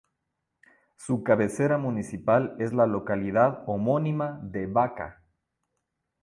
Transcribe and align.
Su 0.97 1.21
cabecera 1.23 1.77
municipal 1.77 2.55
es 2.57 2.73
la 2.73 2.87
localidad 2.87 3.61
homónima 3.67 4.39
de 4.41 4.65
Baca. 4.65 5.21